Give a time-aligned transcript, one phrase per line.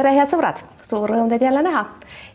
[0.00, 1.82] tere, head sõbrad, suur rõõm teid jälle näha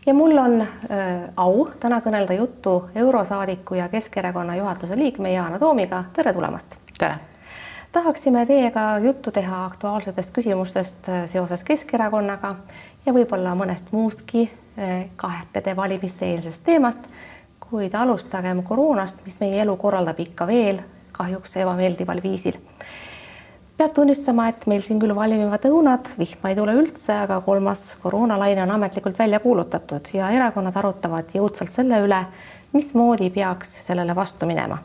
[0.06, 6.04] ja mul on äh, au täna kõnelda juttu eurosaadiku ja Keskerakonna juhatuse liikme Yana Toomiga.
[6.14, 6.76] tere tulemast.
[6.98, 7.16] tere.
[7.92, 12.54] tahaksime teiega juttu teha aktuaalsetest küsimustest äh, seoses Keskerakonnaga
[13.06, 17.00] ja võib-olla mõnest muustki äh, kahtede valimiste eelsest teemast.
[17.70, 20.78] kuid alustagem koroonast, mis meie elu korraldab ikka veel
[21.12, 22.62] kahjuks ebameeldival viisil
[23.76, 28.62] peab tunnistama, et meil siin küll valmivad õunad, vihma ei tule üldse, aga kolmas koroonalaine
[28.64, 32.22] on ametlikult välja kuulutatud ja erakonnad arutavad jõudsalt selle üle,
[32.72, 34.78] mismoodi peaks sellele vastu minema.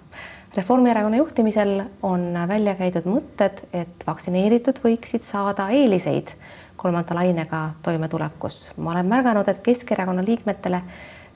[0.56, 6.34] Reformierakonna juhtimisel on välja käidud mõtted, et vaktsineeritud võiksid saada eeliseid
[6.82, 8.74] kolmanda lainega toimetulekus.
[8.78, 10.82] ma olen märganud, et Keskerakonna liikmetele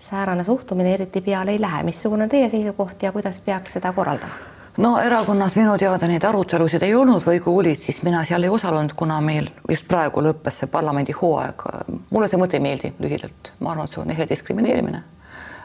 [0.10, 1.84] säärane suhtumine eriti peale ei lähe.
[1.84, 4.55] missugune on teie seisukoht ja kuidas peaks seda korraldama?
[4.78, 8.52] No erakonnas minu teada neid arutelusid ei olnud või kui olid, siis mina seal ei
[8.52, 11.68] osalenud, kuna meil just praegu lõppes see parlamendi hooaeg.
[12.10, 15.04] mulle see mõte ei meeldi lühidalt, ma arvan, see on ehe diskrimineerimine.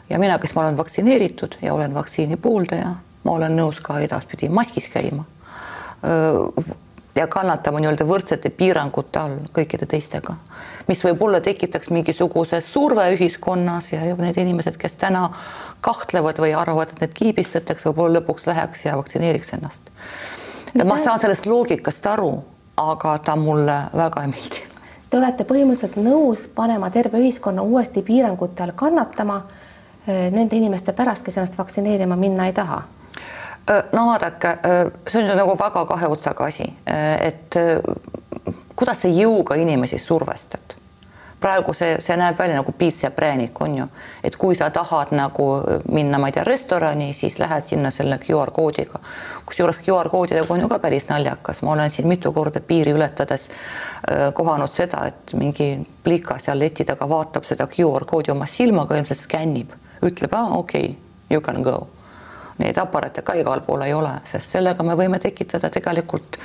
[0.09, 4.49] ja mina, kes ma olen vaktsineeritud ja olen vaktsiini pooldaja, ma olen nõus ka edaspidi
[4.49, 5.25] maskis käima
[7.15, 10.35] ja kannatama nii-öelda võrdsete piirangute all kõikide teistega,
[10.87, 15.27] mis võib-olla tekitaks mingisuguse surve ühiskonnas ja need inimesed, kes täna
[15.81, 19.91] kahtlevad või arvavad, et need kiibistatakse, võib-olla lõpuks läheks ja vaktsineeriks ennast.
[20.85, 22.31] ma saan sellest loogikast aru,
[22.77, 24.67] aga ta mulle väga ei meeldi.
[25.09, 29.41] Te olete põhimõtteliselt nõus panema terve ühiskonna uuesti piirangute all kannatama
[30.07, 32.83] eh, nende inimeste pärast, kes ennast vaktsineerima minna ei taha
[33.67, 34.57] no vaadake,
[35.07, 36.67] see on nagu väga kahe otsaga asi,
[37.21, 37.57] et
[38.75, 40.77] kuidas sa jõuga inimesi survestad.
[41.41, 43.85] praegu see, see näeb välja nagu piits ja präänik, on ju,
[44.23, 45.45] et kui sa tahad nagu
[45.89, 48.99] minna, ma ei tea, restorani, siis lähed sinna selle QR koodiga.
[49.45, 53.49] kusjuures QR koodidega on ju ka päris naljakas, ma olen siin mitu korda piiri ületades
[54.33, 55.71] kohanud seda, et mingi
[56.03, 59.73] plika seal leti taga vaatab seda QR koodi oma silmaga, ilmselt skännib,
[60.05, 60.95] ütleb, aa okei okay,,
[61.29, 61.87] you can go
[62.59, 66.37] neid aparaate ka igal pool ei ole, sest sellega me võime tekitada tegelikult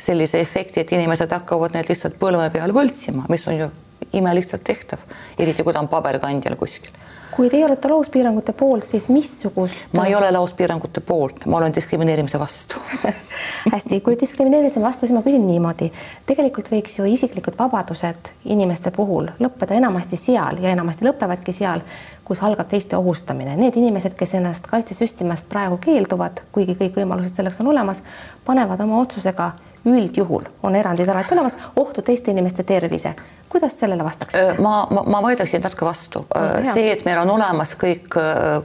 [0.00, 3.70] sellise efekti, et inimesed hakkavad need lihtsalt põlve peal võltsima, mis on ju
[4.16, 5.02] imelihtsalt tehtav,
[5.38, 6.92] eriti kui ta on paberkandjal kuskil
[7.30, 9.74] kui teie olete lauspiirangute poolt, siis missugust?
[9.92, 12.80] ma ei ole lauspiirangute poolt, ma olen diskrimineerimise vastu
[13.74, 15.90] hästi, kui diskrimineerimise vastu, siis ma küsin niimoodi.
[16.26, 21.84] tegelikult võiks ju isiklikud vabadused inimeste puhul lõppeda enamasti seal ja enamasti lõpevadki seal,
[22.24, 23.56] kus algab teiste ohustamine.
[23.58, 28.02] Need inimesed, kes ennast kaitsesüstimast praegu keelduvad, kuigi kõik võimalused selleks on olemas,
[28.46, 29.52] panevad oma otsusega
[29.86, 33.14] üldjuhul on erandid alati olemas, ohtu teiste inimeste tervise.
[33.48, 34.54] kuidas sellele vastaksite?
[34.62, 36.26] ma, ma, ma vaidleksin natuke vastu.
[36.74, 38.16] see, et meil on olemas kõik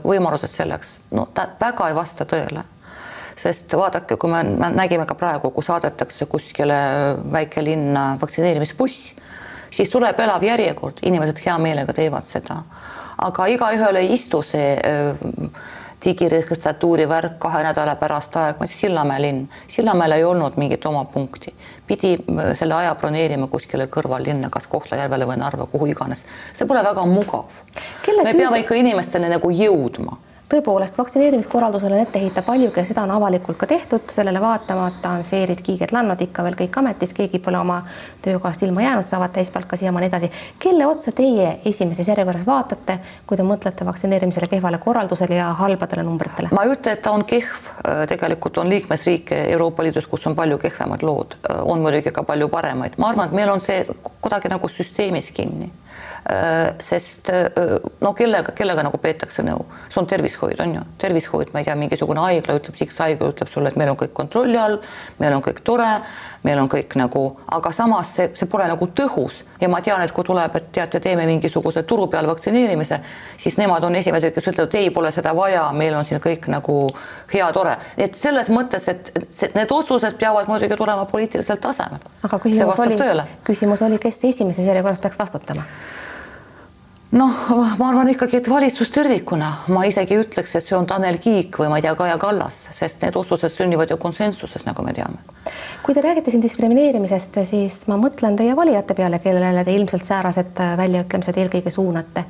[0.04, 2.64] võimalused selleks, no ta väga ei vasta tõele.
[3.36, 6.76] sest vaadake, kui me, me nägime ka praegu, kui saadetakse kuskile
[7.32, 9.14] väikelinna vaktsineerimisbuss,
[9.70, 12.62] siis tuleb elav järjekord, inimesed hea meelega teevad seda.
[13.18, 15.14] aga igaühel ei istu see öö,
[16.06, 21.54] digiregistratuuri värk kahe nädala pärast aeg, ütlesin Sillamäe linn, Sillamäel ei olnud mingit oma punkti,
[21.86, 26.24] pidi äh, selle aja broneerima kuskile kõrvallinna, kas Kohtla-Järvele või Narva, kuhu iganes.
[26.52, 27.60] see pole väga mugav.
[28.22, 30.18] me peame ikka inimestele nagu jõudma
[30.48, 35.24] tõepoolest, vaktsineerimiskorraldusele on ette heita paljugi ja seda on avalikult ka tehtud, sellele vaatamata on
[35.26, 37.80] seerid kiigerlannud ikka veel kõik ametis, keegi pole oma
[38.22, 40.30] töökohast ilma jäänud, saavad täispalka siiamaani edasi.
[40.58, 46.48] kelle otsa teie esimeses järjekorras vaatate, kui te mõtlete vaktsineerimisele kehvale korraldusele ja halbadele numbritele?
[46.52, 47.72] ma ei ütle, et ta on kehv,
[48.08, 52.94] tegelikult on liikmesriike Euroopa Liidus, kus on palju kehvemad lood, on muidugi ka palju paremaid,
[52.98, 53.82] ma arvan, et meil on see
[54.20, 55.66] kuidagi nagu süsteemis kinni.
[55.66, 55.85] Äh,
[56.80, 57.44] sest äh,
[58.00, 61.76] no kellega, kellega nagu peetakse nõu, see on tervishoid, on ju, tervishoid, ma ei tea,
[61.78, 64.80] mingisugune haigla ütleb, X haigla ütleb sulle, et meil on kõik kontrolli all,
[65.20, 65.86] meil on kõik tore,
[66.46, 67.22] meil on kõik nagu,
[67.54, 69.44] aga samas see, see pole nagu tõhus.
[69.60, 72.98] Ja ma tean, et kui tuleb, et teate, teeme mingisuguse turu peal vaktsineerimise,
[73.40, 76.80] siis nemad on esimesed, kes ütlevad, ei, pole seda vaja, meil on siin kõik nagu
[77.32, 79.12] hea, tore, et selles mõttes, et
[79.54, 82.02] need otsused peavad muidugi tulema poliitilisel tasemel.
[82.26, 85.62] aga küsimus oli, küsimus oli, kes esimeses järjekorras peaks vastutama
[87.16, 87.34] noh,
[87.78, 91.70] ma arvan ikkagi, et valitsus tervikuna, ma isegi ütleks, et see on Tanel Kiik või
[91.72, 95.22] ma ei tea, Kaja Kallas, sest need otsused sünnivad ju konsensuses, nagu me teame.
[95.82, 100.62] kui te räägite siin diskrimineerimisest, siis ma mõtlen teie valijate peale, kellele te ilmselt säärased
[100.76, 102.24] väljaütlemised eelkõige suunate,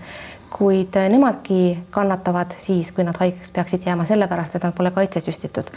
[0.53, 5.73] kuid nemadki kannatavad siis, kui nad haigeks peaksid jääma sellepärast, et nad pole kaitsesüstitud.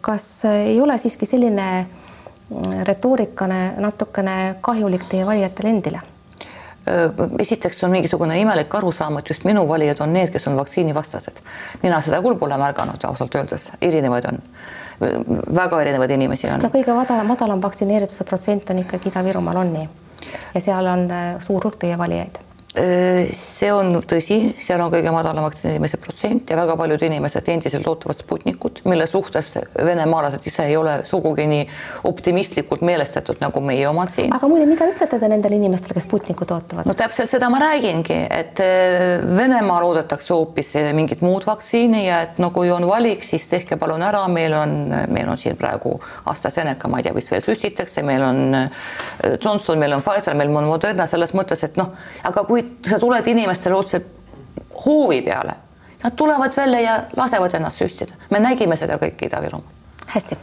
[0.00, 1.86] kas ei ole siiski selline
[2.84, 6.11] retoorikane natukene kahjulik teie valijatele endile?
[7.38, 11.42] Esiteks on mingisugune imelik arusaam, et just minu valijad on need, kes on vaktsiinivastased.
[11.82, 14.38] mina seda küll pole märganud ausalt öeldes, erinevaid on,
[15.54, 16.62] väga erinevaid inimesi on.
[16.62, 19.88] no kõige madalam, madalam vaktsineerituse protsent on ikkagi Ida-Virumaal on nii?
[20.54, 25.10] ja seal on äh, suur hulk teie valijaid Äh, see on tõsi, seal on kõige
[25.12, 30.76] madalam vaktsineerimise protsent ja väga paljud inimesed endiselt ootavad Sputnikut, mille suhtes venemaalased ise ei
[30.80, 31.66] ole sugugi nii
[32.08, 34.32] optimistlikult meelestatud nagu meie omad siin.
[34.32, 36.88] aga muide, mida ütlete te nendele inimestele, kes Sputnikut ootavad?
[36.88, 42.40] no täpselt seda ma räägingi, et äh, Venemaal oodatakse hoopis mingit muud vaktsiini ja et
[42.40, 44.74] no kui on valik, siis tehke palun ära, meil on,
[45.12, 45.98] meil on siin praegu
[46.32, 48.82] AstraZeneca, ma ei tea, mis veel süstitakse, meil on äh,
[49.36, 51.92] Johnson, meil on Pfizer, meil on Moderna selles mõttes, et noh,
[52.24, 54.06] aga kui kui sa tuled inimestele otseselt
[54.86, 55.52] hoovi peale,
[56.04, 58.12] nad tulevad välja ja lasevad ennast süstida.
[58.30, 59.68] me nägime seda kõike Ida-Virumaal.
[60.06, 60.36] hästi,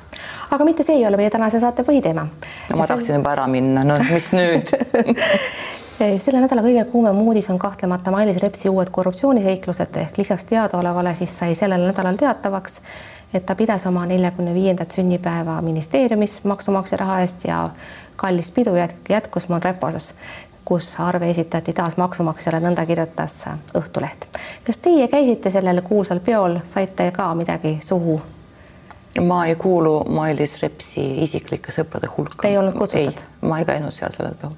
[0.52, 2.28] aga mitte see ei ole meie tänase saate põhiteema.
[2.70, 4.72] no ma tahtsin juba ära minna, no mis nüüd
[6.00, 11.34] selle nädala kõige kuumem uudis on kahtlemata Mailis Repsi uued korruptsiooniseiklused ehk lisaks teadaolevale siis
[11.40, 12.80] sai sellel nädalal teatavaks,
[13.34, 17.70] et ta pidas oma neljakümne viiendat sünnipäeva ministeeriumis maksumaksja raha eest ja
[18.16, 18.72] kallis pidu
[19.10, 20.14] jätkus Monrepos
[20.70, 23.40] kus arve esitati taas maksumaksjale, nõnda kirjutas
[23.78, 24.28] Õhtuleht.
[24.66, 28.20] kas teie käisite sellel kuulsal peol, saite ka midagi suhu?
[29.26, 32.44] ma ei kuulu Mailis Repsi isiklike sõprade hulka.
[32.44, 33.24] Te ei olnud kutsutud?
[33.42, 34.54] ma ei käinud seal sellel peol.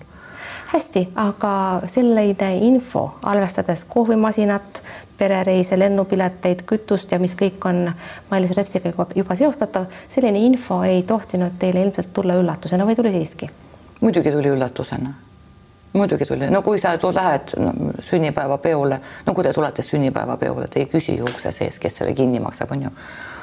[0.74, 1.54] hästi, aga
[1.88, 4.84] selline info, arvestades kohvimasinat,
[5.18, 7.86] perereise, lennupileteid, kütust ja mis kõik on
[8.30, 13.54] Mailis Repsiga juba seostatav, selline info ei tohtinud teile ilmselt tulla üllatusena või tuli siiski?
[14.02, 15.14] muidugi tuli üllatusena
[15.94, 20.86] muidugi tuli, no kui sa lähed no, sünnipäevapeole, no kui te tulete sünnipäevapeole, te ei
[20.86, 22.90] küsi ju ukse sees, kes selle kinni maksab, on ju.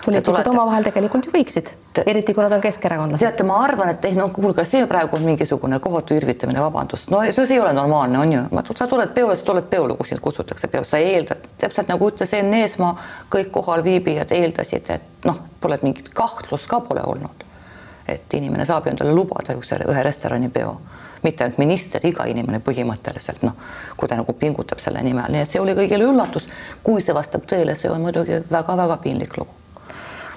[0.05, 0.51] poliitikud tulete...
[0.51, 1.73] omavahel tegelikult ju võiksid
[2.07, 3.25] eriti kui nad on keskerakondlased.
[3.27, 7.47] teate, ma arvan, et noh, kuulge, see praegu on mingisugune kohatu irvitamine, vabandust, no see
[7.55, 8.45] ei ole normaalne, on ju,
[8.79, 12.33] sa tuled peole, sa tuled peole, kui sind kutsutakse peole, sa eeldad, täpselt nagu ütles
[12.39, 12.95] Enn Eesmaa,
[13.35, 17.45] kõik kohalviibijad eeldasid, et noh, pole mingit kahtlust ka pole olnud,
[18.09, 20.79] et inimene saab endale lubada ühe restorani peo
[21.23, 23.55] mitte ainult minister, iga inimene põhimõtteliselt noh,
[23.97, 26.49] kui ta nagu pingutab selle nimel, nii et see oli kõigile üllatus.
[26.83, 29.59] kui see vastab tõele, see on muidugi väga-väga piinlik lugu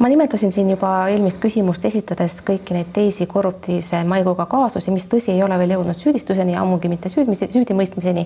[0.01, 5.35] ma nimetasin siin juba eelmist küsimust esitades kõiki neid teisi korruptiivse maiguga kaasusi, mis tõsi,
[5.35, 8.25] ei ole veel jõudnud süüdistuseni, ammugi mitte süüdmis, süüdimõistmiseni,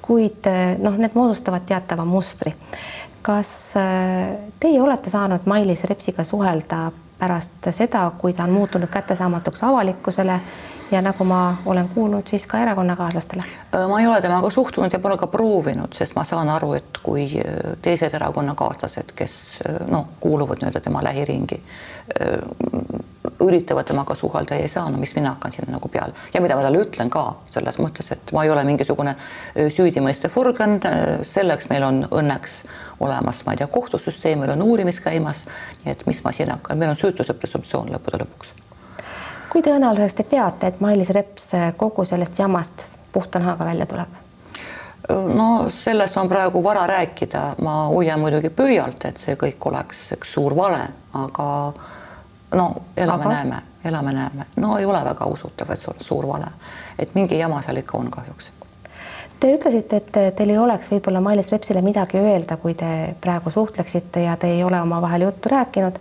[0.00, 0.48] kuid
[0.80, 2.54] noh, need moodustavad teatava mustri.
[3.22, 4.30] kas äh,
[4.60, 10.40] teie olete saanud Mailis Repsiga suhelda pärast seda, kui ta on muutunud kättesaamatuks avalikkusele
[10.90, 13.44] ja nagu ma olen kuulnud, siis ka erakonnakaaslastele?
[13.88, 17.28] Ma ei ole temaga suhtunud ja pole ka proovinud, sest ma saan aru, et kui
[17.82, 19.36] teised erakonnakaaslased, kes
[19.90, 21.60] noh, kuuluvad nii-öelda tema lähiringi,
[23.40, 26.56] üritavad temaga suhelda ja ei saa, no mis mina hakkan sinna nagu peale ja mida
[26.58, 29.14] ma talle ütlen ka selles mõttes, et ma ei ole mingisugune
[29.56, 30.78] süüdimõistev organ,
[31.26, 32.62] selleks meil on õnneks
[33.00, 35.46] olemas, ma ei tea, kohtusüsteem, meil on uurimis käimas,
[35.84, 38.56] nii et mis ma siin hakkan, meil on süütuse presumptsioon lõppude lõpuks
[39.50, 44.18] kui tõenäoliseks te peate, et Mailis Reps kogu sellest jamast puhta nahaga välja tuleb?
[45.34, 50.34] no sellest on praegu vara rääkida, ma hoian muidugi pöialt, et see kõik oleks üks
[50.36, 50.82] suur vale,
[51.18, 51.48] aga
[52.54, 52.66] no
[52.96, 56.52] elame-näeme, elame-näeme, no ei ole väga usutav, et see on suur vale,
[56.98, 58.52] et mingi jama seal ikka on kahjuks.
[59.40, 64.26] Te ütlesite, et teil ei oleks võib-olla Mailis Repsile midagi öelda, kui te praegu suhtleksite
[64.26, 65.96] ja te ei ole omavahel juttu rääkinud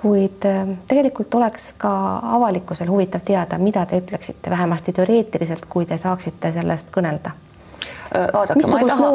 [0.00, 1.90] kuid äh, tegelikult oleks ka
[2.36, 7.32] avalikkusel huvitav teada, mida te ütleksite, vähemasti teoreetiliselt, kui te saaksite sellest kõnelda.
[8.16, 9.10] Äh, vaadake, ma ei taha,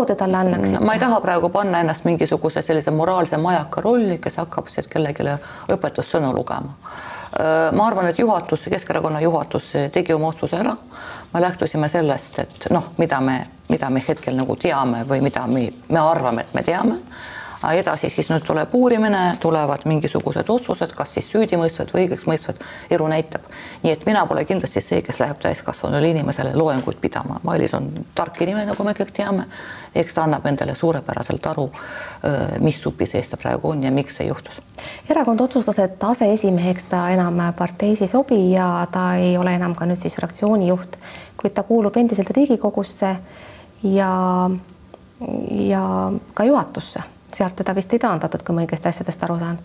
[0.79, 5.27] ma ei taha praegu panna ennast mingisuguse sellise moraalse majaka rolli, kes hakkab kellelegi
[5.75, 6.73] õpetussõnu lugema.
[7.31, 10.75] Äh, ma arvan, et juhatus, Keskerakonna juhatus tegi oma otsuse ära.
[11.33, 15.69] me lähtusime sellest, et noh, mida me, mida me hetkel nagu teame või mida me,
[15.89, 16.97] me arvame, et me teame
[17.69, 23.45] edasi siis nüüd tuleb uurimine, tulevad mingisugused otsused, kas siis süüdimõistvad või õigeksmõistvad, elu näitab.
[23.83, 27.39] nii et mina pole kindlasti see, kes läheb täiskasvanule inimesele loenguid pidama.
[27.43, 29.45] Mailis on tark inimene, nagu me kõik teame.
[29.95, 31.69] eks ta annab endale suurepäraselt aru,
[32.59, 34.61] mis supi sees ta praegu on ja miks see juhtus.
[35.09, 39.85] erakond otsustas, et aseesimeheks ta enam parteis ei sobi ja ta ei ole enam ka
[39.85, 40.97] nüüd siis fraktsiooni juht,
[41.37, 43.15] kuid ta kuulub endiselt Riigikogusse
[43.83, 44.49] ja
[45.51, 47.01] ja ka juhatusse
[47.35, 49.59] sealt teda vist ei taandatud, kui ma õigesti asjadest aru saan.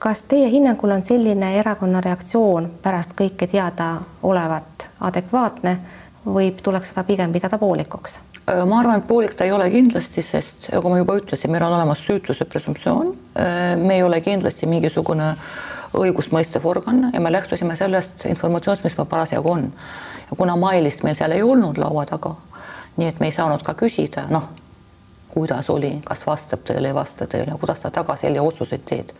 [0.00, 3.90] Kas teie hinnangul on selline erakonna reaktsioon pärast kõike teada
[4.22, 5.74] olevat adekvaatne
[6.24, 8.20] või tuleks seda pigem pidada poolikuks?
[8.50, 11.66] Äh, ma arvan, et poolik ta ei ole kindlasti, sest nagu ma juba ütlesin, meil
[11.66, 13.12] on olemas süütuse presumptsioon.
[13.36, 15.34] Äh, me ei ole kindlasti mingisugune
[16.00, 19.68] õigustmõistev organ ja me lähtusime sellest informatsioonist, mis meil parasjagu on.
[20.30, 22.36] ja kuna Mailist meil seal ei olnud laua taga,
[22.96, 24.48] nii et me ei saanud ka küsida, noh,
[25.34, 29.14] kuidas oli, kas vastab tõele, ei vasta tõele, kuidas sa tagasi jälle otsuseid teed?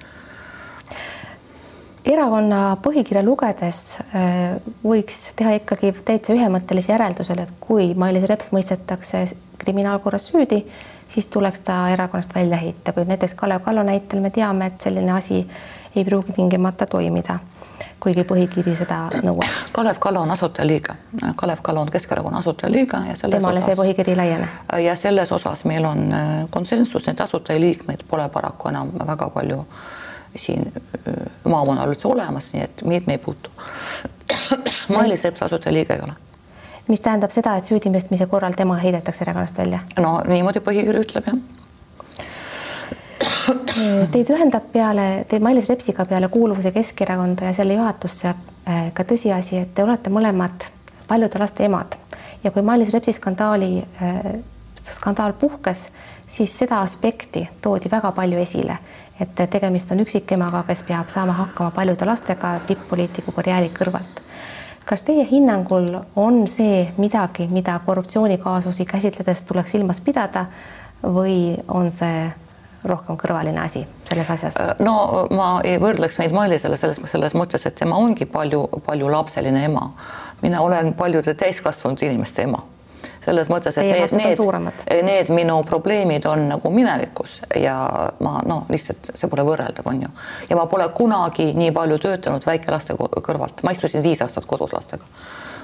[2.05, 9.27] erakonna põhikirja lugedes äh, võiks teha ikkagi täitsa ühemõttelise järeldusele, et kui Mailis Reps mõistetakse
[9.61, 10.63] kriminaalkorras süüdi,
[11.09, 15.13] siis tuleks ta erakonnast välja heita, kuid näiteks Kalev Kallo näitel me teame, et selline
[15.13, 15.43] asi
[15.97, 17.39] ei pruugi tingimata toimida,
[18.01, 19.57] kuigi põhikiri seda nõuab.
[19.73, 20.95] Kalev Kallo on asutajaliige,
[21.37, 24.49] Kalev Kallo on Keskerakonna asutajaliige ja selles temale see põhikiri laiene.
[24.85, 29.65] ja selles osas meil on äh, konsensus, neid asutajaliikmeid pole paraku enam väga palju
[30.37, 30.73] siin
[31.45, 33.51] maakonnal üldse olemas, nii et meid me ei puutu.
[34.95, 36.13] Mailis Reps asutajaliige ei ole.
[36.89, 39.81] mis tähendab seda, et süüdimõistmise korral tema heidetakse erakonnast välja?
[39.99, 41.41] no niimoodi põhikiri ütleb jah.
[44.13, 49.63] Teid ühendab peale, teid Mailis Repsiga peale kuuluvuse Keskerakonda ja selle juhatusse äh, ka tõsiasi,
[49.65, 50.69] et te olete mõlemad
[51.09, 51.97] paljude laste emad
[52.45, 53.73] ja kui Mailis Repsi skandaali,
[54.03, 54.33] äh,
[54.95, 55.89] skandaal puhkes,
[56.31, 58.79] siis seda aspekti toodi väga palju esile
[59.21, 64.21] et tegemist on üksikemaga, kes peab saama hakkama paljude lastega tipp-poliitiku karjääri kõrvalt.
[64.85, 70.47] kas teie hinnangul on see midagi, mida korruptsioonikaasusi käsitledes tuleks silmas pidada
[71.03, 72.33] või on see
[72.85, 74.59] rohkem kõrvaline asi selles asjas?
[74.81, 79.91] no ma ei võrdleks neid Mailisele selles, selles mõttes, et tema ongi palju, paljulapseline ema.
[80.43, 82.63] mina olen paljude täiskasvanud inimeste ema
[83.25, 87.77] selles mõttes, et need, need, need minu probleemid on nagu minevikus ja
[88.25, 90.11] ma noh, lihtsalt see pole võrreldav, on ju.
[90.51, 95.05] ja ma pole kunagi nii palju töötanud väikelaste kõrvalt, ma istusin viis aastat kodus lastega.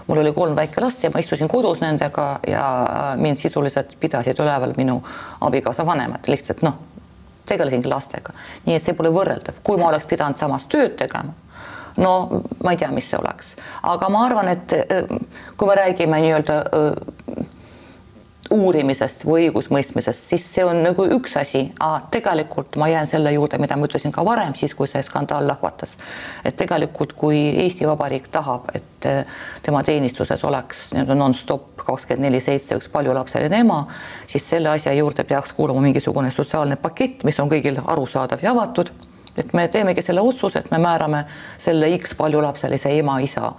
[0.06, 2.66] mul oli kolm väikelast ja ma istusin kodus nendega ja
[3.16, 5.00] mind sisuliselt pidasid üleval minu
[5.40, 6.76] abikaasa vanemad, lihtsalt noh,
[7.46, 8.34] tegelesingi lastega,
[8.66, 11.34] nii et see pole võrreldav, kui ma oleks pidanud samas tööd tegema
[11.96, 13.54] no ma ei tea, mis see oleks,
[13.88, 14.74] aga ma arvan, et
[15.56, 16.58] kui me räägime nii-öelda
[18.52, 21.62] uurimisest või õigusmõistmisest, siis see on nagu üks asi,
[22.10, 25.96] tegelikult ma jään selle juurde, mida ma ütlesin ka varem, siis kui see skandaal lahvatas.
[26.44, 29.24] et tegelikult, kui Eesti Vabariik tahab, et eh,
[29.62, 33.86] tema teenistuses oleks nii-öelda nonstop kakskümmend neli seitse üks paljulapseline ema,
[34.26, 38.92] siis selle asja juurde peaks kuuluma mingisugune sotsiaalne pakett, mis on kõigil arusaadav ja avatud.
[39.36, 41.26] Et me teemegi selle otsuse, et me määrame
[41.60, 43.52] selle X paljulapselise ema-isa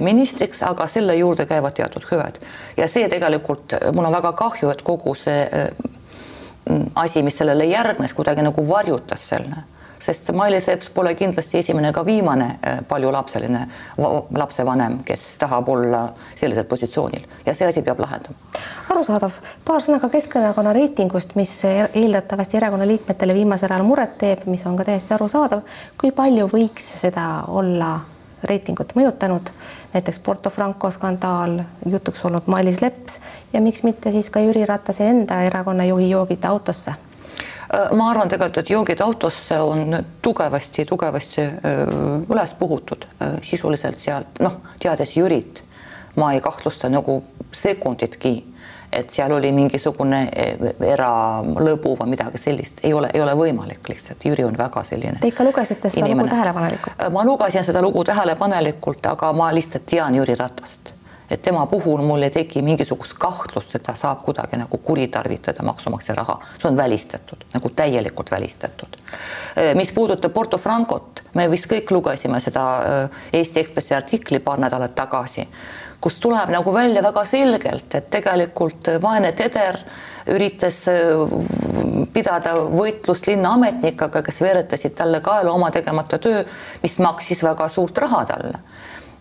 [0.00, 2.38] ministriks, aga selle juurde käivad teatud hüved
[2.76, 5.68] ja see tegelikult, mul on väga kahju, et kogu see äh,
[6.94, 9.64] asi, mis sellele järgnes, kuidagi nagu varjutas selle
[10.02, 13.60] sest Mailis Reps pole kindlasti esimene ega viimane äh, paljulapseline
[14.34, 16.02] lapsevanem, kes tahab olla
[16.34, 18.62] sellisel positsioonil ja see asi peab lahendama.
[18.90, 24.66] arusaadav, paar sõna ka Keskerakonna reitingust, mis eeldatavasti erakonna liikmetele viimasel ajal muret teeb, mis
[24.66, 25.62] on ka täiesti arusaadav.
[26.00, 28.00] kui palju võiks seda olla
[28.44, 29.50] reitingut mõjutanud,
[29.92, 33.18] näiteks Porto Franco skandaal, jutuks olnud Mailis Leps
[33.52, 36.94] ja miks mitte siis ka Jüri Ratase enda erakonna juhi joogid autosse.
[37.74, 41.82] Äh, ma arvan tegelikult, et joogid autosse on tugevasti-tugevasti äh,
[42.30, 45.62] üles puhutud äh, sisuliselt sealt, noh, teades Jürit,
[46.16, 47.22] ma ei kahtlusta nagu
[47.52, 48.34] sekunditki,
[48.92, 50.22] et seal oli mingisugune
[50.92, 55.20] eralõbu või midagi sellist, ei ole, ei ole võimalik lihtsalt, Jüri on väga selline.
[55.20, 56.28] Te ikka lugesite seda inimene.
[56.28, 57.06] lugu tähelepanelikult?
[57.12, 60.92] ma lugesin seda lugu tähelepanelikult, aga ma lihtsalt tean Jüri Ratast
[61.32, 66.16] et tema puhul mul ei teki mingisugust kahtlust, et ta saab kuidagi nagu kuritarvitada maksumaksja
[66.18, 68.98] raha, see on välistatud, nagu täielikult välistatud.
[69.56, 74.60] Eh, mis puudutab Porto Francot, me vist kõik lugesime seda eh, Eesti Ekspressi artikli paar
[74.60, 75.46] nädalat tagasi,
[76.02, 79.78] kus tuleb nagu välja väga selgelt, et tegelikult vaene Teder
[80.32, 86.42] üritas eh, pidada võitlust linnaametnikega, kes veeretasid talle kaela oma tegemata töö,
[86.82, 88.58] mis maksis väga suurt raha talle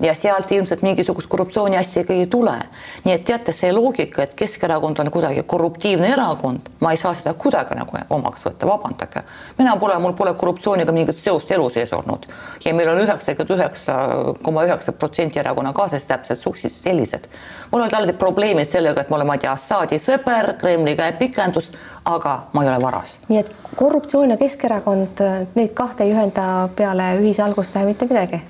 [0.02, 2.56] ja sealt ilmselt mingisugust korruptsiooni asja ikkagi ei tule.
[3.04, 7.34] nii et teate, see loogika, et Keskerakond on kuidagi korruptiivne erakond, ma ei saa seda
[7.34, 9.24] kuidagi nagu omaks võtta, vabandage.
[9.58, 12.26] mina pole, mul pole korruptsiooniga mingit seost elu sees olnud
[12.66, 13.98] ja meil on üheksakümmend üheksa
[14.44, 17.28] koma üheksa protsenti erakonnakaaslased täpselt suhteliselt sellised.
[17.72, 21.72] mul olid alati probleemid sellega, et ma olen, ma ei tea, Assaadi sõber, Kremli käepikendus,
[22.06, 23.20] aga ma ei ole varas.
[23.30, 25.24] nii et korruptsioon ja Keskerakond,
[25.56, 28.42] neid kahte ei ühenda peale ühise algustähe mitte midagi?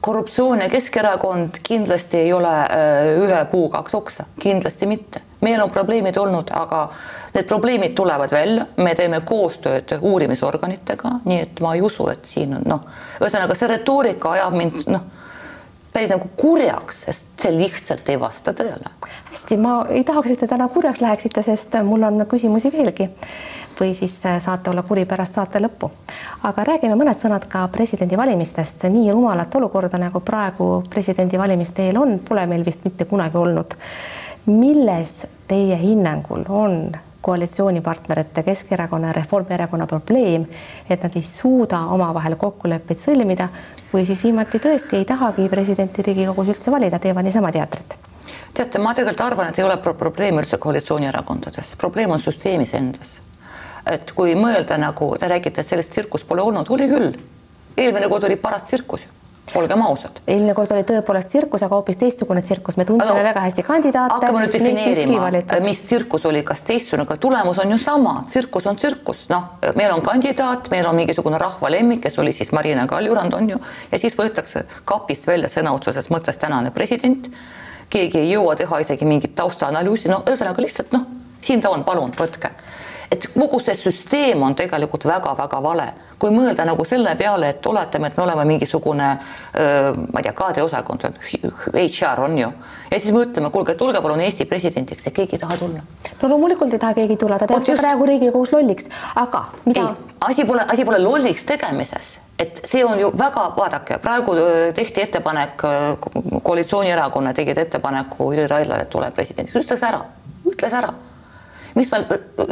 [0.00, 2.68] Korruptsioon ja Keskerakond kindlasti ei ole äh,
[3.22, 5.20] ühe puu kaks oksa, kindlasti mitte.
[5.40, 6.88] meil on probleemid olnud, aga
[7.34, 12.56] need probleemid tulevad välja, me teeme koostööd uurimisorganitega, nii et ma ei usu, et siin
[12.56, 12.86] on noh,
[13.20, 15.04] ühesõnaga see retoorika ajab mind noh,
[15.92, 18.94] päris nagu kurjaks, sest see lihtsalt ei vasta tõele.
[19.32, 23.10] hästi, ma ei tahaks, et te täna kurjaks läheksite, sest mul on küsimusi veelgi
[23.80, 25.90] või siis äh, saate olla kuri pärast saate lõppu.
[26.42, 28.82] aga räägime mõned sõnad ka presidendivalimistest.
[28.82, 33.74] nii rumalat olukorda, nagu praegu presidendivalimiste eel on, pole meil vist mitte kunagi olnud.
[34.46, 36.92] milles teie hinnangul on
[37.26, 40.46] koalitsioonipartnerite Keskerakonna ja Reformierakonna probleem,
[40.90, 43.48] et nad ei suuda omavahel kokkuleppeid sõlmida
[43.92, 47.96] või siis viimati tõesti ei tahagi presidenti Riigikogus üldse valida, teevad niisama teatrit?
[48.54, 53.16] teate, ma tegelikult arvan, et ei ole pro probleem üldse koalitsioonierakondades, probleem on süsteemis endas.
[53.90, 57.12] Et kui mõelda nagu te räägite, et sellist tsirkust pole olnud, oli küll.
[57.76, 59.12] eelmine kord oli paras tsirkus ju.
[59.54, 60.18] Olgem ausad.
[60.26, 64.14] eelmine kord oli tõepoolest tsirkus, aga hoopis teistsugune tsirkus, me tundsime no, väga hästi kandidaate.
[64.16, 65.28] hakkame nüüd defineerima,
[65.62, 69.44] mis tsirkus oli, kas teistsugune, aga tulemus on ju sama, tsirkus on tsirkus, noh,
[69.78, 73.60] meil on kandidaat, meil on mingisugune rahva lemmik, kes oli siis Marina Kaljurand on ju,
[73.92, 77.30] ja siis võetakse kapist välja sõna otseses mõttes tänane president.
[77.90, 81.06] keegi ei jõua teha isegi mingit taustaanalüüsi, no ühesõnaga lihtsalt noh,
[81.40, 82.50] siin ta on, palun võtke
[83.10, 85.86] et kogu see süsteem on tegelikult väga-väga vale.
[86.16, 91.02] kui mõelda nagu selle peale, et oletame, et me oleme mingisugune ma ei tea, kaadriosakond,
[91.74, 92.46] HR on ju,
[92.90, 95.82] ja siis me ütleme, kuulge, tulge palun Eesti presidendiks ja keegi ei taha tulla.
[96.22, 99.90] no loomulikult ei taha keegi tulla, ta tehakse praegu Riigikogus lolliks, aga mida?
[100.24, 104.38] asi pole, asi pole lolliks tegemises, et see on ju väga, vaadake, praegu
[104.74, 105.66] tehti ettepanek,
[106.42, 110.00] koalitsioonierakonna tegid ettepaneku Jüri Raidlale, et tule presidendiks, ütles ära,
[110.48, 110.94] ütles ära
[111.76, 112.04] mis meil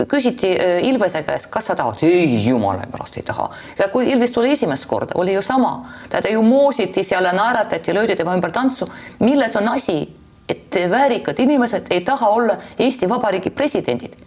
[0.08, 2.02] küsiti äh, Ilvese käest, kas sa tahad?
[2.06, 3.48] ei, jumala pärast ei taha.
[3.78, 5.76] ja kui Ilves tuli esimest korda, oli ju sama,
[6.12, 8.88] teda ju moositi seal ja naeratati, löödi tema ümber tantsu.
[9.20, 10.02] milles on asi,
[10.48, 14.20] et väärikad inimesed ei taha olla Eesti Vabariigi presidendid?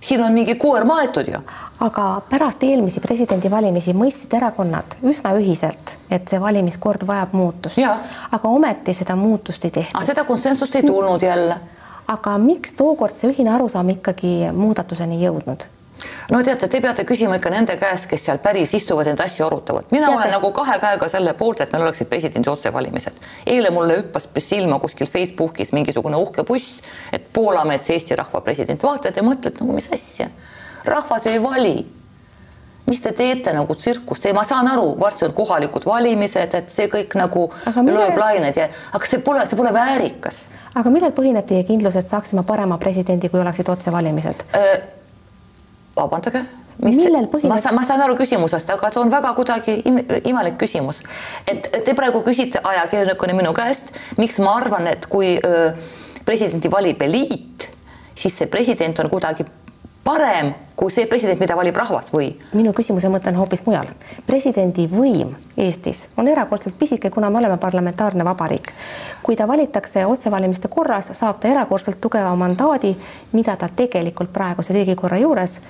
[0.00, 1.38] siin on mingi koer maetud ju
[1.82, 7.78] aga pärast eelmisi presidendivalimisi mõistsid erakonnad üsna ühiselt, et see valimiskord vajab muutust.
[8.30, 10.04] aga ometi seda muutust ei tehtud.
[10.06, 11.56] seda konsensust ei tulnud jälle
[12.12, 15.68] aga miks tookord see ühine arusaam ikkagi muudatuseni jõudnud?
[16.32, 19.86] no teate, te peate küsima ikka nende käest, kes seal päris istuvad neid asju arutavad.
[19.90, 20.18] mina teate.
[20.18, 23.20] olen nagu kahe käega selle poolt, et meil oleksid presidendi otsevalimised.
[23.46, 28.82] eile mulle hüppas silma kuskil Facebookis mingisugune uhke buss, et Poolamets Eesti rahva president.
[28.82, 30.30] vaatad ja mõtled nagu mis asja,
[30.84, 31.76] rahvas ei vali
[32.86, 36.88] mis te teete nagu tsirkust, ei, ma saan aru, varsti on kohalikud valimised, et see
[36.90, 37.46] kõik nagu
[37.86, 40.42] lööb lained ja, aga see pole, see pole väärikas.
[40.74, 44.74] Aga millel põhineb teie kindlus, et saaksime parema presidendi, kui oleksid otsevalimised äh,?
[45.96, 46.44] vabandage
[46.82, 46.96] mis,
[47.48, 50.00] ma saan, ma saan aru küsimusest, aga see on väga kuidagi im,
[50.32, 51.02] imelik küsimus.
[51.50, 55.72] et te praegu küsite ajakirjanikuna minu käest, miks ma arvan, et kui öö,
[56.24, 57.68] presidenti valib eliit,
[58.14, 59.46] siis see president on kuidagi
[60.04, 62.32] parem kui see president, mida valib rahvas või?
[62.58, 63.86] minu küsimuse mõte on hoopis mujal.
[64.26, 68.72] presidendi võim Eestis on erakordselt pisike, kuna me oleme parlamentaarne vabariik.
[69.22, 72.96] kui ta valitakse otsevalimiste korras, saab ta erakordselt tugeva mandaadi,
[73.32, 75.60] mida ta tegelikult praeguse riigikorra juures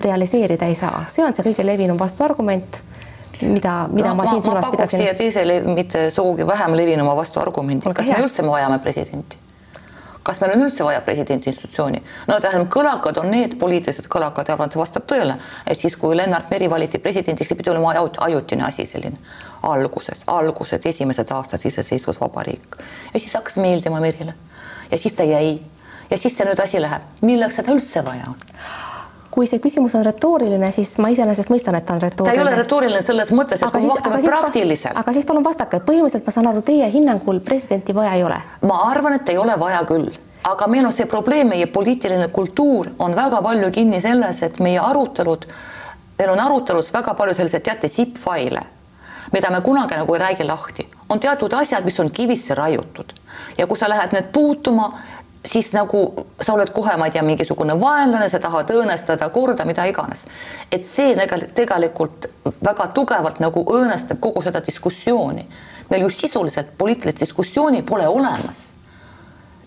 [0.00, 2.82] realiseerida ei saa, see on see kõige levinum vastuargument
[3.42, 5.04] mida, mida no, ma siin silmas pidasin.
[5.04, 9.38] siia teisele mitte sugugi vähem levinuma vastuargumendi, kas me üldse vajame presidenti?
[10.28, 12.02] Kas meil on üldse vaja presidendi institutsiooni?
[12.28, 16.16] no tähendab, kõlakad on need poliitilised kõlakad, arvan, et see vastab tõele, et siis, kui
[16.16, 17.94] Lennart Meri valiti presidendiks, see pidi olema
[18.28, 19.16] ajutine asi selline.
[19.68, 22.76] Alguses, algused, esimesed aastad iseseisvusvabariik
[23.14, 24.36] ja siis hakkas meeldima Merile.
[24.90, 25.58] Ja siis ta jäi.
[26.10, 28.38] Ja siis see nüüd asi läheb, milleks seda üldse vaja on?
[29.38, 32.34] Kui see küsimus on retooriline, siis ma iseenesest mõistan, et ta on retooriline.
[32.34, 34.98] ta ei ole retooriline selles mõttes, et kui me vaatame praktiliselt.
[34.98, 38.40] aga siis palun vastake, põhimõtteliselt ma saan aru, teie hinnangul presidenti vaja ei ole?
[38.66, 40.10] ma arvan, et ei ole vaja küll
[40.48, 44.80] aga meil on see probleem, meie poliitiline kultuur on väga palju kinni selles, et meie
[44.82, 45.46] arutelud,
[46.18, 48.64] meil on arutelus väga palju selliseid, teate, zipp-faile,
[49.34, 50.88] mida me kunagi nagu ei räägi lahti.
[51.08, 53.14] on teatud asjad, mis on kivisse raiutud
[53.58, 54.90] ja kui sa lähed need puutuma,
[55.44, 59.84] siis nagu sa oled kohe, ma ei tea, mingisugune vaenlane, sa tahad õõnestada korda, mida
[59.86, 60.24] iganes.
[60.72, 61.14] et see
[61.54, 62.28] tegelikult
[62.64, 65.46] väga tugevalt nagu õõnestab kogu seda diskussiooni.
[65.90, 68.72] meil ju sisuliselt poliitilist diskussiooni pole olemas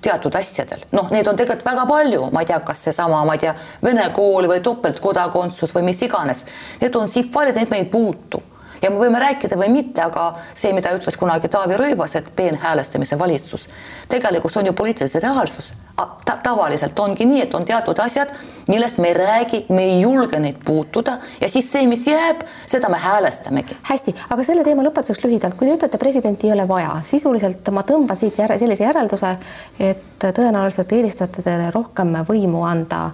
[0.01, 3.39] teatud asjadel, noh, neid on tegelikult väga palju, ma ei tea, kas seesama, ma ei
[3.39, 6.45] tea, vene kool või topeltkodakondsus või mis iganes,
[6.81, 8.41] need on siit valida, neid me ei puutu
[8.81, 13.19] ja me võime rääkida või mitte, aga see, mida ütles kunagi Taavi Rõivas, et peenhäälestamise
[13.19, 13.67] valitsus,
[14.09, 16.37] tegelikult on ju poliitiline reaalsus ta.
[16.43, 18.31] tavaliselt ongi nii, et on teatud asjad,
[18.67, 22.89] millest me ei räägi, me ei julge neid puutuda ja siis see, mis jääb, seda
[22.89, 23.77] me häälestamegi.
[23.83, 27.85] hästi, aga selle teema lõpetuseks lühidalt, kui te ütlete, presidenti ei ole vaja, sisuliselt ma
[27.87, 29.35] tõmban siit järe, sellise järelduse,
[29.79, 33.09] et tõenäoliselt eelistate te rohkem võimu anda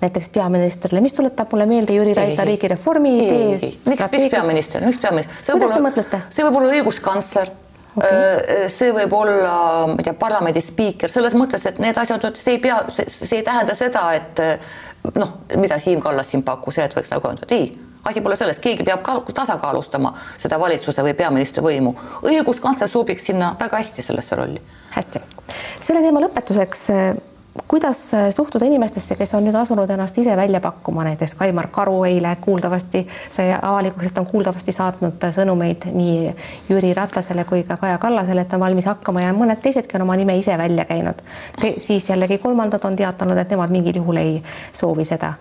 [0.00, 3.72] näiteks peaministrile, mis tuletab mulle meelde Jüri Raidla riigireformi idee.
[3.86, 5.58] miks, miks peaminister, miks peaminister?
[5.58, 6.22] kuidas te mõtlete?
[6.30, 7.52] see võib olla õiguskantsler
[7.96, 8.68] okay..
[8.72, 9.52] see võib olla,
[9.90, 13.46] ma ei tea, parlamendi spiiker selles mõttes, et need asjad, see ei pea, see ei
[13.46, 14.42] tähenda seda, et
[15.16, 17.70] noh, mida Siim Kallas siin pakkus, et võiks nagu öelda, et ei
[18.04, 21.92] asi pole selles, keegi peab ka tasakaalustama seda valitsuse või peaministri võimu.
[22.24, 24.62] õiguskantsler sobiks sinna väga hästi sellesse rolli.
[24.94, 25.20] hästi,
[25.84, 26.88] selle teema lõpetuseks
[27.68, 32.36] kuidas suhtuda inimestesse, kes on nüüd asunud ennast ise välja pakkuma, näiteks Kaimar Karu eile
[32.40, 36.34] kuuldavasti sai avalikuks, et on kuuldavasti saatnud sõnumeid nii
[36.68, 40.16] Jüri Ratasele kui ka Kaja Kallasele, et on valmis hakkama ja mõned teisedki on oma
[40.16, 41.22] nime ise välja käinud.
[41.78, 45.34] siis jällegi kolmandad on teatanud, et nemad mingil juhul ei soovi seda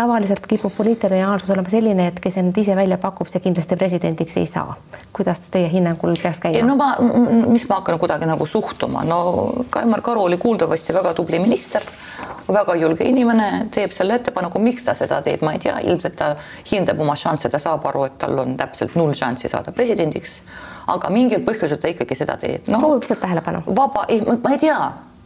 [0.00, 4.38] tavaliselt kipub poliitiline reaalsus olema selline, et kes end ise välja pakub, see kindlasti presidendiks
[4.40, 4.76] ei saa.
[5.12, 6.64] kuidas teie hinnangul peaks käima?
[6.66, 6.94] no ma,
[7.50, 9.18] mis ma hakkan kuidagi nagu suhtuma, no
[9.70, 11.84] Kaimar Karu oli kuuldavasti väga tubli minister,
[12.48, 16.32] väga julge inimene, teeb selle ettepaneku, miks ta seda teeb, ma ei tea, ilmselt ta
[16.72, 20.40] hindab oma šansse, ta saab aru, et tal on täpselt null šanssi saada presidendiks,
[20.94, 22.80] aga mingil põhjusel ta ikkagi seda teeb no,.
[22.80, 23.64] soovib lihtsalt tähelepanu.
[23.76, 24.80] vaba, ei, ma ei tea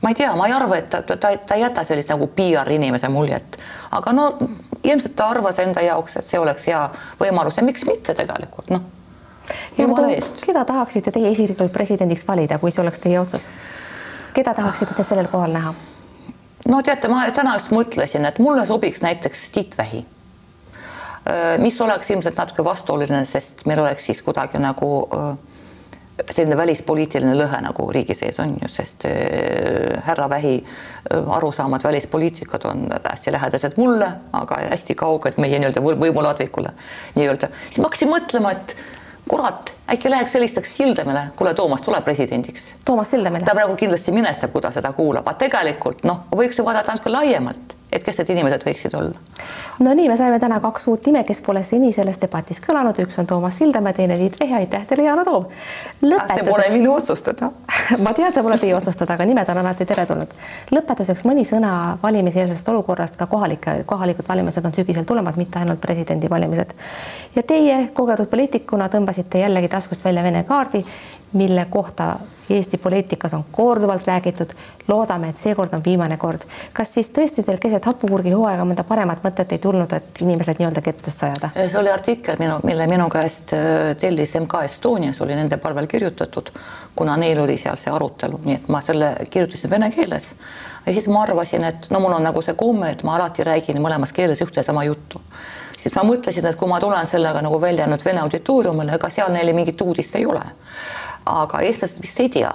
[0.05, 2.69] ma ei tea, ma ei arva, et ta, ta, ta ei jäta sellist nagu PR
[2.75, 3.57] inimese muljet,
[3.97, 4.27] aga no
[4.85, 6.83] ilmselt ta arvas enda jaoks, et see oleks hea
[7.21, 8.85] võimalus ja miks mitte tegelikult noh.
[9.79, 10.45] jumala eest.
[10.45, 13.49] keda tahaksite teie isiklikult presidendiks valida, kui see oleks teie otsus?
[14.35, 15.75] keda tahaksite te sellel kohal näha?
[16.69, 22.11] no teate, ma täna just mõtlesin, et mulle sobiks näiteks Tiit Vähi äh, mis oleks
[22.11, 25.35] ilmselt natuke vastuoluline, sest meil oleks siis kuidagi nagu äh,
[26.31, 32.67] selline välispoliitiline lõhe nagu riigi sees on ju, sest äh, härra Vähi äh, arusaamad välispoliitikad
[32.71, 36.75] on hästi lähedased mulle, aga hästi kauged meie nii-öelda võimuladvikule
[37.19, 37.51] nii-öelda.
[37.67, 38.77] siis ma hakkasin mõtlema, et
[39.29, 42.75] kurat, äkki läheks helistaks Sildamile, kuule, Toomas, tule presidendiks.
[42.85, 43.45] Toomas Sildamile.
[43.45, 47.11] ta praegu kindlasti minestab, kui ta seda kuulab, aga tegelikult noh, võiks ju vaadata natuke
[47.11, 49.21] laiemalt et kes need inimesed võiksid olla?
[49.85, 53.19] no nii, me saime täna kaks uut nime, kes pole seni selles debatis kõlanud, üks
[53.23, 55.47] on Toomas Sildamäe, teine Tiit Vehe, aitäh teile, Yana Toom.
[56.03, 57.51] see pole minu otsustada
[58.05, 60.37] ma tean, see pole teie otsustada, aga nimed on alati teretulnud.
[60.75, 66.75] lõpetuseks mõni sõna valimiseelsest olukorrast, ka kohalike, kohalikud valimised on sügisel tulemas, mitte ainult presidendivalimised.
[67.37, 70.85] ja teie kogenud poliitikuna tõmbasite jällegi taskust välja Vene kaardi
[71.35, 72.17] mille kohta
[72.51, 74.51] Eesti poliitikas on korduvalt räägitud.
[74.89, 76.41] loodame, et seekord on viimane kord.
[76.73, 80.83] kas siis tõesti teil keset hapukurgi hooaega mõnda paremat mõtet ei tulnud, et inimesed nii-öelda
[80.85, 81.51] kettesse ajada?
[81.57, 85.87] see oli artikkel minu, mille minu käest äh, tellis MK Estonia, see oli nende palvel
[85.87, 86.53] kirjutatud,
[86.97, 90.29] kuna neil oli seal see arutelu, nii et ma selle kirjutasin vene keeles.
[90.87, 93.81] ja siis ma arvasin, et no mul on nagu see komme, et ma alati räägin
[93.81, 95.23] mõlemas keeles ühte ja sama juttu
[95.79, 99.33] siis ma mõtlesin, et kui ma tulen sellega nagu välja nüüd Vene auditooriumile, ega seal
[99.33, 100.45] neile mingit uudist ei ole
[101.27, 102.53] aga eestlased vist ei tea.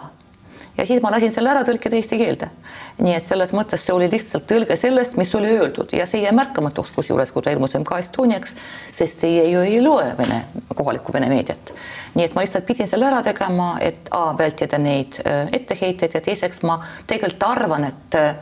[0.77, 2.49] ja siis ma lasin selle ära tõlkida eesti keelde.
[2.97, 6.35] nii et selles mõttes see oli lihtsalt tõlge sellest, mis oli öeldud ja see jäi
[6.35, 8.55] märkamatuks, kusjuures kui ta ilmus MK Estoniaks,
[8.91, 10.43] sest teie ju ei loe vene,
[10.75, 11.73] kohalikku vene meediat.
[12.15, 16.21] nii et ma lihtsalt pidin selle ära tegema, et A vältida neid äh, etteheiteid ja
[16.21, 18.35] teiseks ma tegelikult arvan, et äh,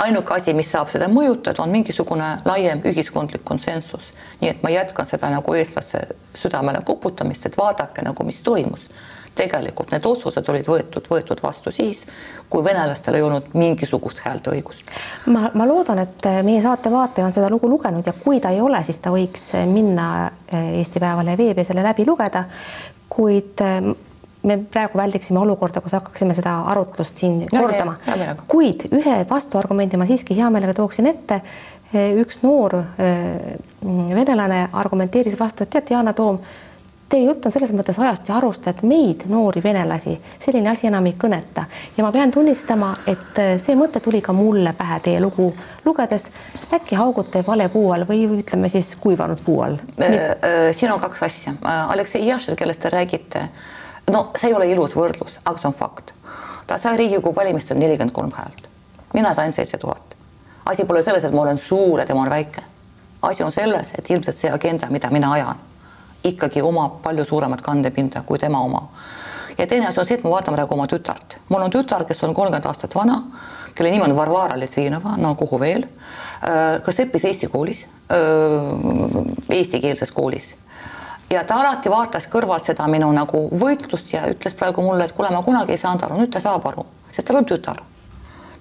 [0.00, 4.12] ainuke asi, mis saab seda mõjutada, on mingisugune laiem ühiskondlik konsensus.
[4.40, 6.02] nii et ma jätkan seda nagu eestlase
[6.34, 8.88] südamele koputamist, et vaadake nagu, mis toimus
[9.40, 12.04] tegelikult need otsused olid võetud, võetud vastu siis,
[12.50, 14.92] kui venelastel ei olnud mingisugust häälteõigust.
[15.32, 18.60] ma, ma loodan, et meie saate vaataja on seda lugu lugenud ja kui ta ei
[18.60, 20.06] ole, siis ta võiks minna
[20.50, 22.44] eh, Eesti Päevalehe veebi ja selle läbi lugeda.
[23.10, 23.90] kuid eh,
[24.42, 27.96] me praegu väldiksime olukorda, kus hakkaksime seda arutlust siin ja, kordama.
[28.48, 31.42] kuid ühe vastuargumendi ma siiski hea meelega tooksin ette.
[31.90, 32.76] Eh, üks noor
[34.14, 36.38] venelane argumenteeris vastu, et tead, Yana Toom
[37.10, 41.08] Teie jutt on selles mõttes ajast ja arust, et meid, noori venelasi, selline asi enam
[41.10, 41.64] ei kõneta
[41.96, 45.48] ja ma pean tunnistama, et äh, see mõte tuli ka mulle pähe teie lugu
[45.84, 46.28] lugedes.
[46.70, 49.80] äkki haugute vale puu all või ütleme siis kuivanud puu all?
[49.98, 51.54] Äh, äh, siin on kaks asja.
[51.64, 53.42] Aleksei Jašin, kellest te räägite,
[54.10, 56.14] no see ei ole ilus võrdlus, aga see on fakt.
[56.66, 58.68] ta sai Riigikogu valimistel nelikümmend kolm häält,
[59.14, 60.14] mina sain seitse tuhat.
[60.66, 62.62] asi pole selles, et ma olen suur ja tema on väike.
[63.22, 65.69] asi on selles, et ilmselt see agenda, mida mina ajan
[66.24, 68.88] ikkagi omab palju suuremat kandepinda kui tema oma.
[69.58, 71.38] ja teine asi on see, et ma vaatan praegu oma tütart.
[71.48, 73.22] mul on tütar, kes on kolmkümmend aastat vana,
[73.74, 75.84] kelle nimi on Varvara Litvinova, no kuhu veel,
[76.44, 80.54] äh, kes õppis Eesti koolis, äh, eestikeelses koolis
[81.30, 85.30] ja ta alati vaatas kõrvalt seda minu nagu võitlust ja ütles praegu mulle, et kuule,
[85.30, 87.80] ma kunagi ei saanud aru, nüüd ta saab aru, sest tal on tütar.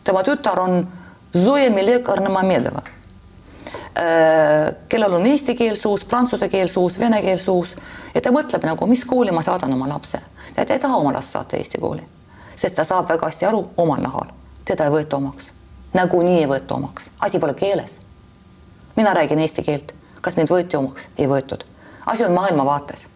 [0.04, 0.88] tema tütar on
[1.34, 2.99] Zoe Milek Arnemamedova Äh,
[4.90, 7.76] kellel on eesti keel suus, prantsuse keel suus, vene keel suus.
[8.14, 10.22] Ja ta mõtleb nagu, mis kooli ma saadan oma lapse.
[10.58, 12.04] ja ta ei taha oma last saata eesti kooli,
[12.56, 14.32] sest ta saab väga hästi aru omal nahal,
[14.66, 15.52] teda ei võeta omaks,
[15.94, 18.00] nagunii ei võeta omaks, asi pole keeles.
[18.96, 21.64] mina räägin eesti keelt, kas mind võeti omaks, ei võetud,
[22.06, 23.08] asi on maailmavaates.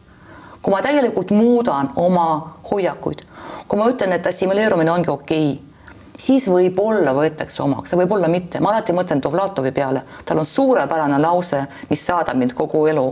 [0.61, 3.25] kui ma täielikult muudan oma hoiakuid,
[3.67, 5.72] kui ma ütlen, et assimileerumine ongi okei okay,
[6.17, 11.63] siis võib-olla võetakse omaks, võib-olla mitte, ma alati mõtlen Dovlatovi peale, tal on suurepärane lause,
[11.89, 13.07] mis saadab mind kogu elu.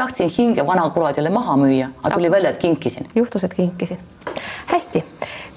[0.00, 3.08] tahtsin hinge vanakuradile maha müüa, aga tuli välja, et kinkisin.
[3.14, 3.98] juhtus, et kinkisin.
[4.66, 5.04] hästi,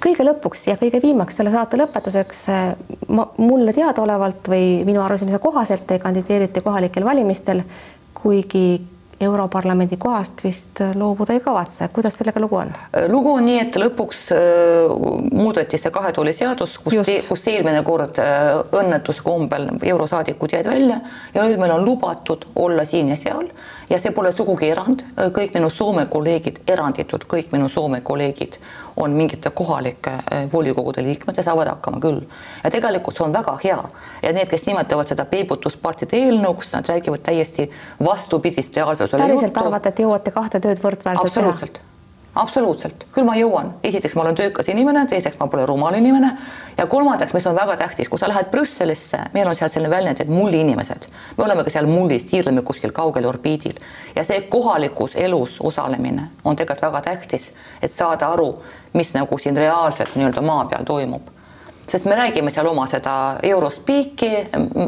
[0.04, 2.46] kõige lõpuks ja kõige viimaks selle saate lõpetuseks
[3.08, 7.64] ma, mulle teadaolevalt või minu arusamise kohaselt te kandideerite kohalikel valimistel,
[8.14, 8.82] kuigi
[9.24, 12.74] Europarlamendi kohast vist loobuda ei kavatse, kuidas sellega lugu on?
[13.08, 14.94] lugu on nii, et lõpuks äh,
[15.32, 21.00] muudeti see kahe tooli seadus, kus, kus eelmine kord äh, õnnetuse kombel eurosaadikud jäid välja
[21.34, 23.50] ja nüüd meil on lubatud olla siin ja seal.
[23.90, 25.04] Ja see pole sugugi erand,
[25.36, 28.58] kõik minu Soome kolleegid, eranditult kõik minu Soome kolleegid
[28.98, 32.22] on mingite kohalike äh, volikogude liikmed ja saavad hakkama küll.
[32.64, 33.80] ja tegelikult see on väga hea
[34.24, 37.70] ja need, kes nimetavad seda peibutuspartide eelnõuks, nad räägivad täiesti
[38.04, 39.24] vastupidist reaalsusele.
[39.24, 41.50] päriselt arvate, et jõuate kahte tööd võrdväärselt teha?
[41.50, 41.93] absoluutselt
[42.36, 46.32] absoluutselt, küll ma jõuan, esiteks ma olen töökas inimene, teiseks ma pole rumal inimene
[46.78, 50.24] ja kolmandaks, mis on väga tähtis, kui sa lähed Brüsselisse, meil on seal selline väljend,
[50.24, 51.06] et mulliinimesed,
[51.38, 53.78] me oleme ka seal mullis, tiirleme kuskil kaugel orbiidil.
[54.16, 58.50] Ja see kohalikus elus osalemine on tegelikult väga tähtis, et saada aru,
[58.98, 61.30] mis nagu siin reaalselt nii-öelda maa peal toimub.
[61.88, 64.32] Sest me räägime seal oma seda eurospiiki,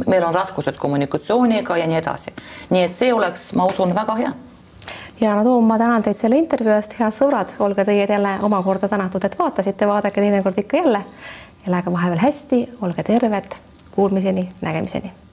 [0.07, 2.33] meil on raskused kommunikatsiooniga ja nii edasi.
[2.69, 4.33] nii et see oleks, ma usun, väga hea
[5.21, 9.23] Yana Toom, ma tänan teid selle intervjuu eest, head sõbrad, olge teie jälle omakorda tänatud,
[9.23, 11.05] et vaatasite, vaadake teinekord ikka jälle.
[11.67, 13.61] elage vahepeal hästi, olge terved,
[13.95, 15.24] kuulmiseni, nägemiseni